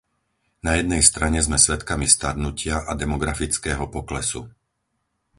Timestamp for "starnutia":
2.15-2.75